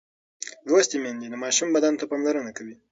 [0.69, 2.75] لوستې میندې د ماشوم بدن ته پاملرنه کوي.